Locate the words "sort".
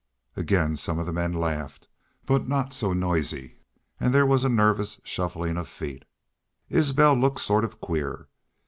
7.41-7.63